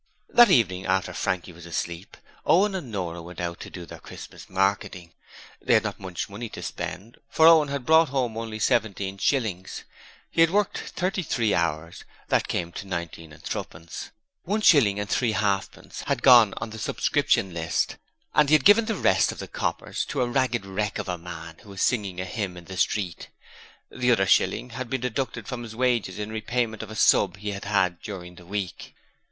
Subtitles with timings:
[0.29, 4.49] That evening, after Frankie was asleep, Owen and Nora went out to do their Christmas
[4.49, 5.13] marketing.
[5.61, 9.83] They had not much money to spend, for Owen had brought home only seventeen shillings.
[10.31, 14.09] He had worked thirty three hours that came to nineteen and threepence
[14.41, 17.97] one shilling and threehalfpence had gone on the subscription list,
[18.33, 21.19] and he had given the rest of the coppers to a ragged wreck of a
[21.19, 23.29] man who was singing a hymn in the street.
[23.91, 27.51] The other shilling had been deducted from his wages in repayment of a 'sub' he
[27.51, 28.95] had had during the week.